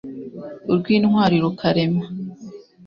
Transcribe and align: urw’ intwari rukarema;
urw’ 0.71 0.85
intwari 0.95 1.35
rukarema; 1.43 2.05